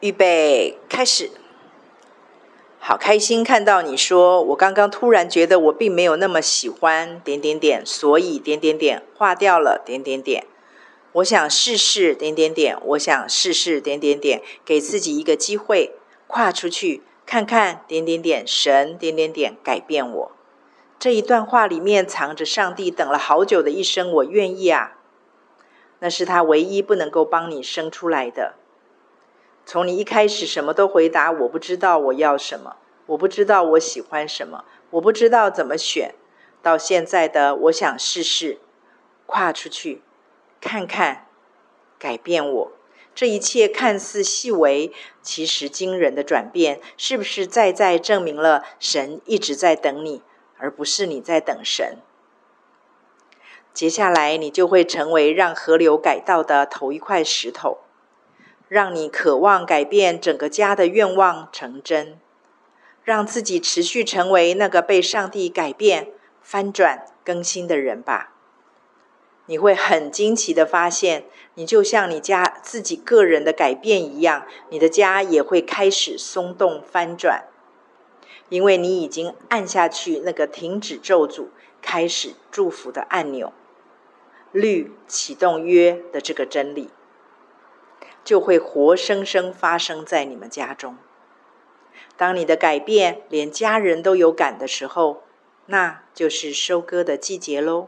[0.00, 1.30] 预备开始。
[2.78, 10.46] 好开心看到你说，我刚刚突然觉得我并没有那么喜欢点点点，所以点点点划掉了点点点。
[11.12, 15.94] 我想试试点点点，我想试试点点点，给自己一个机会，
[16.26, 20.32] 跨出去看看点点点，神点点点改变我。
[20.98, 24.98] 这一段话里面藏着上帝等了好久的一声，我愿意啊。
[25.98, 28.54] 那是他唯一不能够帮你生出来的。
[29.66, 36.14] 从你一开始什么都回答，我不知道我要什么，我不知道我喜欢什么，我不知道怎么选，
[36.62, 38.60] 到现在的我想试试，
[39.26, 40.02] 跨出去，
[40.60, 41.26] 看看，
[41.98, 42.72] 改变我。
[43.12, 50.22] 这一切看似细微，其实惊人的转变，是不是再再证明了神一直在等你，
[50.58, 51.98] 而不是你在等神？
[53.74, 57.78] 接下来你就会成为让河流改道的头一块石头。
[58.68, 62.18] 让你渴望改变整个家的愿望成真，
[63.04, 66.08] 让自己持续成为那个被上帝改变、
[66.42, 68.32] 翻转、更新的人吧。
[69.48, 77.44] 你会很惊奇的发现，你就像你家自己个人的改变一样，你的家也会开始松动翻转，
[78.48, 81.46] 因为你已经按下去那个停止咒诅、
[81.80, 83.52] 开始祝福的按钮，
[84.50, 86.90] 律启动约的这个真理。
[88.26, 90.98] 就会活生生发生在你们家中。
[92.16, 95.22] 当你的改变连家人都有感的时候，
[95.66, 97.86] 那就是收割的季节喽。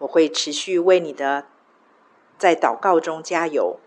[0.00, 1.46] 我会持续为你的
[2.36, 3.80] 在祷告中加油。